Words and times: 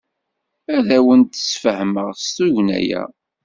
Ad 0.75 0.89
awent-d-sfehmen 0.97 2.09
s 2.23 2.27
tugna-a. 2.35 3.03